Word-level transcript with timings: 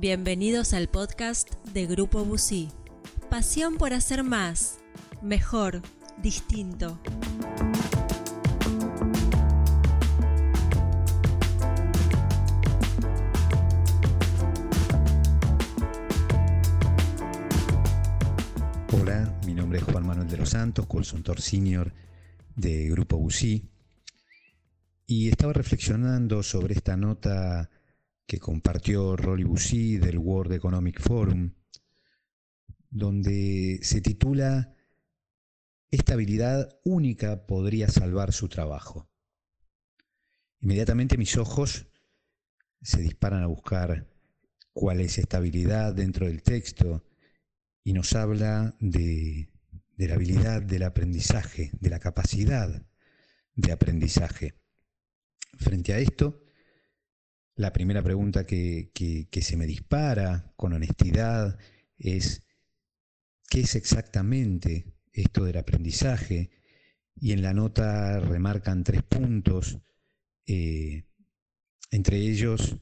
Bienvenidos 0.00 0.72
al 0.72 0.88
podcast 0.88 1.56
de 1.74 1.84
Grupo 1.84 2.24
Busí. 2.24 2.70
Pasión 3.28 3.76
por 3.76 3.92
hacer 3.92 4.24
más, 4.24 4.78
mejor, 5.20 5.82
distinto. 6.22 6.98
Hola, 18.98 19.38
mi 19.44 19.52
nombre 19.52 19.80
es 19.80 19.84
Juan 19.84 20.06
Manuel 20.06 20.28
de 20.28 20.38
los 20.38 20.48
Santos, 20.48 20.86
consultor 20.86 21.42
senior 21.42 21.92
de 22.56 22.88
Grupo 22.88 23.18
Busí. 23.18 23.68
Y 25.06 25.28
estaba 25.28 25.52
reflexionando 25.52 26.42
sobre 26.42 26.72
esta 26.72 26.96
nota 26.96 27.68
que 28.30 28.38
compartió 28.38 29.16
Rolly 29.16 29.42
Bussi 29.42 29.98
del 29.98 30.16
World 30.16 30.52
Economic 30.52 31.00
Forum, 31.00 31.52
donde 32.88 33.80
se 33.82 34.00
titula 34.00 34.72
Esta 35.90 36.12
habilidad 36.12 36.78
única 36.84 37.44
podría 37.48 37.88
salvar 37.88 38.32
su 38.32 38.48
trabajo. 38.48 39.10
Inmediatamente 40.60 41.18
mis 41.18 41.36
ojos 41.38 41.88
se 42.82 43.00
disparan 43.00 43.42
a 43.42 43.48
buscar 43.48 44.06
cuál 44.74 45.00
es 45.00 45.18
esta 45.18 45.38
habilidad 45.38 45.92
dentro 45.92 46.26
del 46.28 46.44
texto 46.44 47.04
y 47.82 47.94
nos 47.94 48.14
habla 48.14 48.76
de 48.78 49.48
la 49.96 50.14
habilidad 50.14 50.62
del 50.62 50.84
aprendizaje, 50.84 51.72
de 51.80 51.90
la 51.90 51.98
capacidad 51.98 52.86
de 53.56 53.72
aprendizaje. 53.72 54.54
Frente 55.58 55.94
a 55.94 55.98
esto, 55.98 56.44
la 57.60 57.74
primera 57.74 58.02
pregunta 58.02 58.46
que, 58.46 58.90
se 59.42 59.56
me 59.58 59.66
dispara 59.66 60.50
con 60.56 60.72
honestidad 60.72 61.58
es, 61.98 62.42
¿qué 63.50 63.60
es 63.60 63.74
exactamente 63.74 64.94
esto 65.12 65.44
del 65.44 65.58
aprendizaje? 65.58 66.50
Y 67.14 67.32
en 67.32 67.42
la 67.42 67.52
nota 67.52 68.18
remarcan 68.18 68.82
tres 68.82 69.02
puntos, 69.02 69.78
eh, 70.46 71.04
entre 71.90 72.16
ellos 72.16 72.78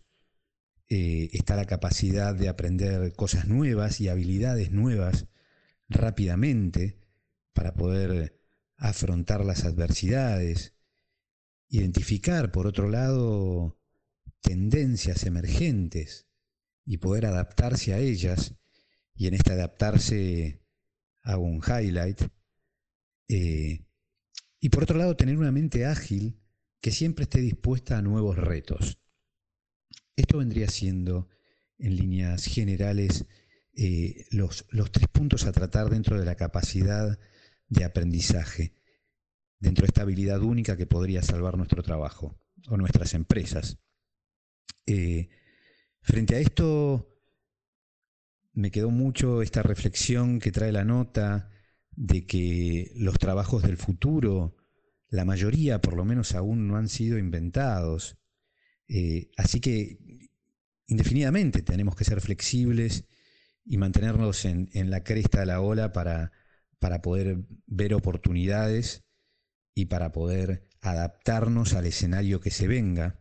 eh, 0.89 1.29
está 1.33 1.57
la 1.57 1.65
capacidad 1.65 2.37
de 2.37 2.49
aprender 2.49 3.13
cosas 3.15 3.49
nuevas 3.49 4.01
y 4.01 4.09
habilidades 4.09 4.71
nuevas 4.71 5.27
rápidamente 5.89 7.01
para 7.53 7.75
poder 7.75 8.41
afrontar 8.77 9.45
las 9.45 9.65
adversidades, 9.65 10.77
identificar, 11.69 12.53
por 12.53 12.69
otro 12.69 12.89
lado, 12.89 13.78
tendencias 14.41 15.25
emergentes 15.25 16.27
y 16.85 16.99
poder 16.99 17.27
adaptarse 17.27 17.93
a 17.93 17.99
ellas, 17.99 18.55
y 19.15 19.27
en 19.27 19.35
este 19.35 19.53
adaptarse 19.53 20.63
hago 21.23 21.45
un 21.45 21.63
highlight, 21.63 22.23
eh, 23.29 23.85
y 24.61 24.69
por 24.71 24.85
otro 24.85 24.99
lado 24.99 25.17
tener 25.17 25.37
una 25.39 25.53
mente 25.53 25.87
ágil 25.87 26.41
que 26.81 26.91
siempre 26.91 27.25
esté 27.25 27.41
dispuesta 27.41 27.99
a 27.99 28.03
nuevos 28.03 28.37
retos. 28.37 28.99
Esto 30.17 30.39
vendría 30.39 30.69
siendo, 30.69 31.29
en 31.79 31.97
líneas 31.97 32.45
generales, 32.45 33.27
eh, 33.75 34.27
los, 34.31 34.67
los 34.71 34.91
tres 34.91 35.09
puntos 35.09 35.45
a 35.45 35.53
tratar 35.53 35.91
dentro 35.91 36.19
de 36.19 36.25
la 36.25 36.35
capacidad 36.35 37.19
de 37.69 37.85
aprendizaje, 37.85 38.73
dentro 39.61 39.83
de 39.83 39.89
esta 39.89 40.03
habilidad 40.03 40.43
única 40.43 40.77
que 40.77 40.87
podría 40.87 41.23
salvar 41.23 41.57
nuestro 41.57 41.83
trabajo 41.83 42.39
o 42.69 42.77
nuestras 42.77 43.15
empresas. 43.15 43.79
Eh, 44.91 45.29
frente 46.01 46.37
a 46.37 46.39
esto, 46.41 47.15
me 48.55 48.71
quedó 48.71 48.91
mucho 48.91 49.43
esta 49.43 49.63
reflexión 49.63 50.41
que 50.41 50.51
trae 50.51 50.73
la 50.73 50.85
nota 50.85 51.51
de 51.91 52.27
que 52.27 52.91
los 52.97 53.19
trabajos 53.19 53.63
del 53.63 53.77
futuro, 53.77 54.57
la 55.11 55.27
mayoría 55.27 55.83
por 55.83 55.95
lo 55.95 56.07
menos 56.07 56.35
aún 56.35 56.67
no 56.69 56.77
han 56.77 56.89
sido 56.89 57.19
inventados. 57.19 58.17
Eh, 58.89 59.31
así 59.37 59.61
que 59.61 60.31
indefinidamente 60.87 61.61
tenemos 61.61 61.95
que 61.95 62.05
ser 62.05 62.23
flexibles 62.23 63.05
y 63.67 63.77
mantenernos 63.77 64.47
en, 64.47 64.71
la 64.91 65.05
cresta 65.05 65.41
de 65.41 65.47
la 65.47 65.61
ola 65.61 65.93
para, 65.93 66.33
para 66.79 67.03
poder 67.03 67.45
ver 67.67 67.93
oportunidades 67.93 69.05
y 69.75 69.85
para 69.87 70.13
poder 70.13 70.67
adaptarnos 70.81 71.75
al 71.75 71.85
escenario 71.85 72.41
que 72.41 72.51
se 72.51 72.67
venga. 72.67 73.21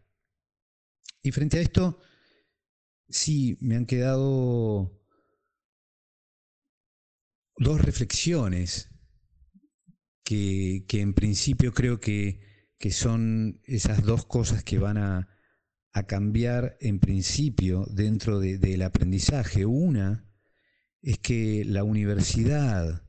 Y 1.27 1.31
frente 1.33 1.57
a 1.57 1.61
esto, 1.61 1.99
sí, 3.09 3.57
me 3.59 3.75
han 3.75 3.85
quedado 3.85 4.97
dos 7.57 7.81
reflexiones 7.81 8.87
que, 10.23 10.85
en 10.89 11.13
principio 11.13 11.73
creo 11.73 11.99
que, 11.99 12.39
son 12.91 13.59
esas 13.65 14.03
dos 14.03 14.25
cosas 14.25 14.63
que 14.63 14.79
van 14.79 14.97
a, 14.97 15.27
cambiar 16.07 16.77
en 16.79 16.99
principio 16.99 17.85
dentro 17.89 18.39
del 18.39 18.81
aprendizaje. 18.83 19.65
Una 19.65 20.31
es 21.01 21.17
que 21.19 21.65
la 21.65 21.83
universidad 21.83 23.05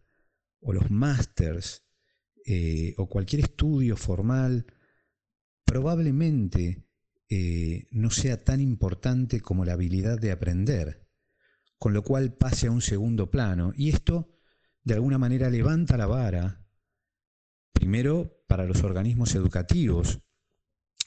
o 0.59 0.73
los 0.73 0.91
másters 0.91 1.85
eh, 2.47 2.95
o 2.97 3.09
cualquier 3.09 3.43
estudio 3.43 3.97
formal 3.97 4.67
probablemente 5.65 6.88
eh, 7.31 7.87
no 7.91 8.11
sea 8.11 8.43
tan 8.43 8.61
importante 8.61 9.41
como 9.41 9.65
la 9.65 9.75
habilidad 9.75 10.19
de 10.19 10.33
aprender, 10.33 11.07
con 11.79 11.93
lo 11.93 12.03
cual 12.03 12.33
pase 12.33 12.69
a 12.69 12.71
un 12.71 12.81
segundo 12.81 13.31
plano. 13.31 13.73
Y 13.77 13.91
esto, 13.91 14.35
de 14.83 14.95
alguna 14.95 15.19
manera, 15.19 15.51
levanta 15.51 15.97
la 15.97 16.07
vara, 16.07 16.67
primero, 17.73 18.43
para 18.47 18.65
los 18.65 18.83
organismos 18.83 19.35
educativos, 19.35 20.21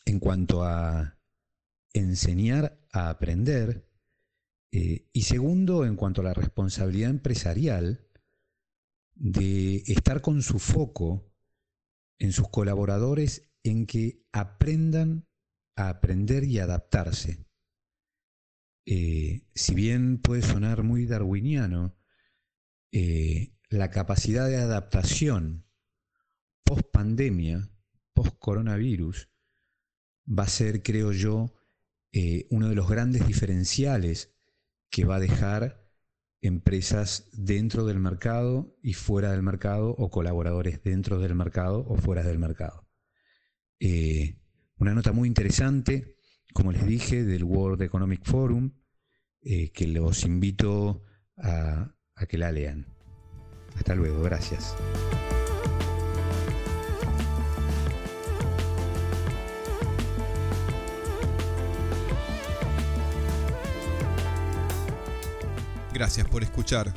en 0.06 0.20
cuanto 0.20 0.64
a 0.64 1.18
enseñar 1.94 2.80
a 2.92 3.10
aprender, 3.10 3.90
eh, 4.72 5.10
y 5.12 5.24
segundo, 5.24 5.86
en 5.86 5.96
cuanto 5.96 6.22
a 6.22 6.26
la 6.26 6.34
responsabilidad 6.34 7.10
empresarial 7.10 8.08
de 9.16 9.78
estar 9.88 10.22
con 10.22 10.42
su 10.42 10.60
foco 10.60 11.32
en 12.18 12.32
sus 12.32 12.50
colaboradores 12.50 13.52
en 13.64 13.86
que 13.86 14.24
aprendan 14.32 15.28
a 15.76 15.90
aprender 15.90 16.44
y 16.44 16.60
adaptarse. 16.60 17.46
Eh, 18.86 19.44
si 19.54 19.76
bien 19.76 20.18
puede 20.18 20.42
sonar 20.42 20.84
muy 20.84 21.06
darwiniano, 21.06 21.96
eh, 22.92 23.54
la 23.70 23.90
capacidad 23.90 24.48
de 24.48 24.58
adaptación 24.58 25.66
post 26.64 26.90
pandemia, 26.92 27.70
post 28.14 28.38
coronavirus, 28.40 29.30
va 30.28 30.44
a 30.44 30.48
ser, 30.48 30.84
creo 30.84 31.12
yo, 31.12 31.54
eh, 32.12 32.48
uno 32.50 32.70
de 32.70 32.76
los 32.76 32.90
grandes 32.90 33.26
diferenciales 33.28 34.36
que 34.90 35.06
va 35.06 35.16
a 35.16 35.20
dejar 35.20 35.90
empresas 36.42 37.30
dentro 37.34 37.86
del 37.86 38.00
mercado 38.00 38.76
y 38.82 38.94
fuera 38.94 39.32
del 39.32 39.44
mercado 39.44 39.92
o 39.92 40.10
colaboradores 40.10 40.84
dentro 40.84 41.20
del 41.20 41.36
mercado 41.36 41.86
o 41.88 41.96
fuera 41.96 42.24
del 42.24 42.40
mercado. 42.40 42.88
Una 44.82 44.96
nota 44.96 45.12
muy 45.12 45.28
interesante, 45.28 46.16
como 46.54 46.72
les 46.72 46.88
dije, 46.88 47.24
del 47.24 47.44
World 47.44 47.84
Economic 47.84 48.26
Forum, 48.26 48.72
eh, 49.44 49.70
que 49.70 49.86
los 49.86 50.24
invito 50.24 51.04
a, 51.38 51.94
a 52.16 52.26
que 52.26 52.40
la 52.40 52.52
lean. 52.52 52.88
Hasta 53.76 53.94
luego, 53.94 54.24
gracias. 54.24 54.76
Gracias 65.94 66.28
por 66.28 66.42
escuchar. 66.42 66.92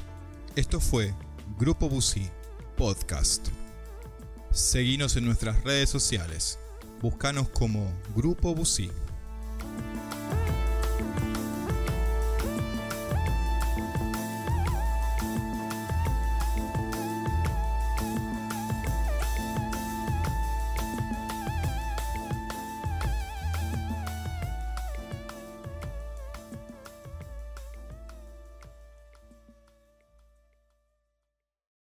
Esto 0.56 0.80
fue 0.80 1.12
Grupo 1.58 1.90
Busi 1.90 2.30
Podcast. 2.78 3.48
Seguinos 4.50 5.16
en 5.18 5.26
nuestras 5.26 5.62
redes 5.64 5.90
sociales 5.90 6.58
Búscanos 7.04 7.50
como 7.50 7.92
Grupo 8.16 8.54
Busí. 8.54 8.90